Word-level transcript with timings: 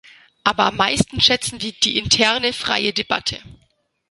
Aber 0.43 0.63
am 0.65 0.77
meisten 0.77 1.21
schätzen 1.21 1.61
wir 1.61 1.73
die 1.73 1.99
interne 1.99 2.53
freie 2.53 2.91
Debatte. 2.91 3.39